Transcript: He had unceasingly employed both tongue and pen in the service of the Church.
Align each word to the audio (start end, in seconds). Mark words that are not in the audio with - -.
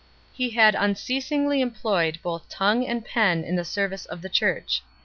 He 0.33 0.49
had 0.49 0.73
unceasingly 0.73 1.61
employed 1.61 2.17
both 2.23 2.49
tongue 2.49 2.83
and 2.87 3.05
pen 3.05 3.43
in 3.43 3.55
the 3.55 3.63
service 3.63 4.07
of 4.07 4.23
the 4.23 4.29
Church. 4.29 4.81